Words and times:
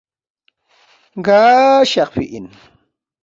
”گار 1.25 1.83
شخفی 1.91 2.25
اِن؟“ 2.37 2.45